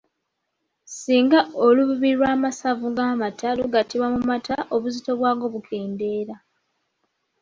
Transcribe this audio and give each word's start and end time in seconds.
Singa 0.97 1.39
olububi 1.65 2.11
lw’amasavu 2.17 2.87
g’amata 2.95 3.49
lugattibwa 3.57 4.07
mu 4.15 4.21
mata 4.29 4.55
obuzito 4.75 5.11
bwago 5.19 5.45
bukendeera. 5.53 6.35